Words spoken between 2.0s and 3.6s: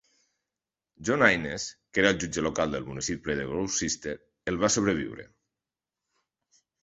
era el jutge local del municipi de